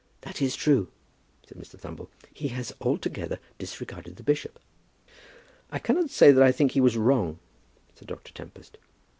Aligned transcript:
"That 0.21 0.41
is 0.41 0.55
true," 0.55 0.87
said 1.47 1.59
Mr. 1.59 1.77
Thumble. 1.79 2.09
"He 2.33 2.51
altogether 2.81 3.37
disregarded 3.59 4.15
the 4.15 4.23
bishop." 4.23 4.59
"I 5.71 5.77
cannot 5.77 6.09
say 6.09 6.31
that 6.31 6.41
I 6.41 6.51
think 6.51 6.71
he 6.71 6.81
was 6.81 6.97
wrong," 6.97 7.37
said 7.93 8.07
Dr. 8.07 8.33
Tempest. 8.33 8.79